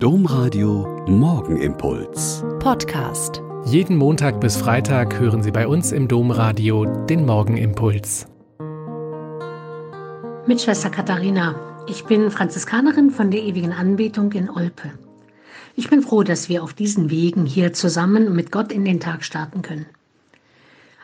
[0.00, 2.44] Domradio Morgenimpuls.
[2.60, 3.42] Podcast.
[3.64, 8.28] Jeden Montag bis Freitag hören Sie bei uns im Domradio den Morgenimpuls.
[10.46, 11.84] Mit Schwester Katharina.
[11.88, 14.92] Ich bin Franziskanerin von der ewigen Anbetung in Olpe.
[15.74, 19.24] Ich bin froh, dass wir auf diesen Wegen hier zusammen mit Gott in den Tag
[19.24, 19.86] starten können.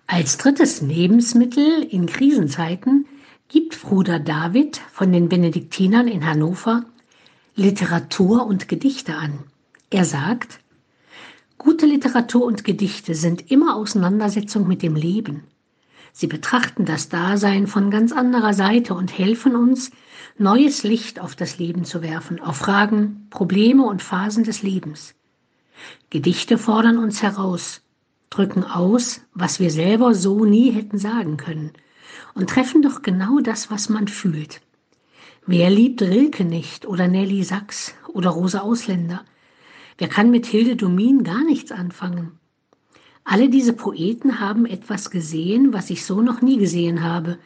[0.07, 3.07] Als drittes Lebensmittel in Krisenzeiten
[3.49, 6.85] gibt Bruder David von den Benediktinern in Hannover
[7.57, 9.39] Literatur und Gedichte an.
[9.89, 10.59] Er sagt,
[11.57, 15.45] gute Literatur und Gedichte sind immer Auseinandersetzung mit dem Leben.
[16.13, 19.93] Sie betrachten das Dasein von ganz anderer Seite und helfen uns,
[20.37, 25.15] neues Licht auf das Leben zu werfen, auf Fragen, Probleme und Phasen des Lebens.
[26.11, 27.83] Gedichte fordern uns heraus,
[28.31, 31.71] drücken aus, was wir selber so nie hätten sagen können
[32.35, 34.61] und treffen doch genau das, was man fühlt.
[35.47, 39.27] Wer liebt Rilke nicht oder Nelly Sachs oder Rosa Ausländer?
[39.99, 42.39] Wer kann mit Hilde Domin gar nichts anfangen?
[43.25, 47.39] Alle diese Poeten haben etwas gesehen, was ich so noch nie gesehen habe,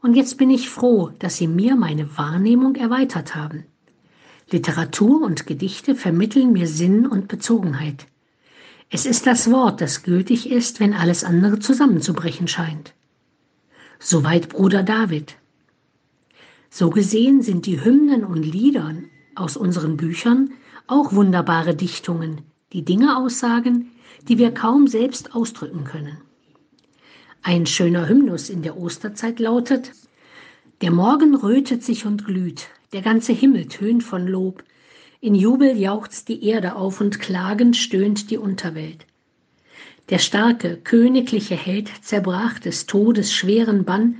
[0.00, 3.64] und jetzt bin ich froh, dass sie mir meine Wahrnehmung erweitert haben.
[4.50, 8.06] Literatur und Gedichte vermitteln mir Sinn und Bezogenheit.
[8.90, 12.94] Es ist das Wort, das gültig ist, wenn alles andere zusammenzubrechen scheint.
[13.98, 15.36] Soweit Bruder David.
[16.70, 18.94] So gesehen sind die Hymnen und Lieder
[19.34, 20.52] aus unseren Büchern
[20.86, 23.90] auch wunderbare Dichtungen, die Dinge aussagen,
[24.28, 26.18] die wir kaum selbst ausdrücken können.
[27.42, 29.92] Ein schöner Hymnus in der Osterzeit lautet
[30.80, 34.62] Der Morgen rötet sich und glüht, der ganze Himmel tönt von Lob,
[35.20, 39.06] in Jubel jauchzt die Erde auf und klagend stöhnt die Unterwelt.
[40.08, 44.16] Der starke, königliche Held zerbrach des Todes schweren Bann,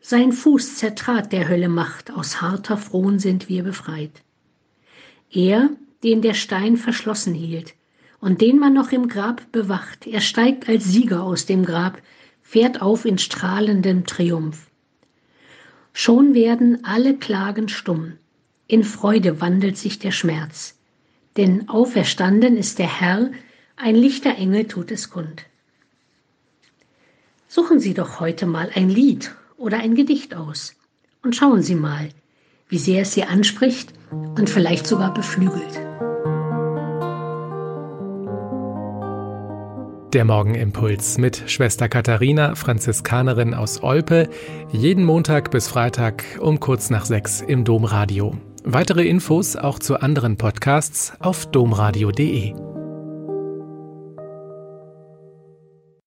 [0.00, 4.22] sein Fuß zertrat der Hölle Macht, aus harter Frohn sind wir befreit.
[5.30, 5.70] Er,
[6.02, 7.74] den der Stein verschlossen hielt
[8.20, 12.00] und den man noch im Grab bewacht, er steigt als Sieger aus dem Grab,
[12.42, 14.70] fährt auf in strahlendem Triumph.
[15.92, 18.14] Schon werden alle Klagen stumm,
[18.66, 20.78] in Freude wandelt sich der Schmerz,
[21.36, 23.30] denn auferstanden ist der Herr,
[23.76, 25.44] ein lichter Engel tut es kund.
[27.48, 30.74] Suchen Sie doch heute mal ein Lied oder ein Gedicht aus.
[31.22, 32.08] Und schauen Sie mal,
[32.68, 35.80] wie sehr es Sie anspricht und vielleicht sogar beflügelt.
[40.14, 44.30] Der Morgenimpuls mit Schwester Katharina, Franziskanerin aus Olpe,
[44.72, 48.34] jeden Montag bis Freitag um kurz nach sechs im Domradio.
[48.64, 52.67] Weitere Infos auch zu anderen Podcasts auf domradio.de.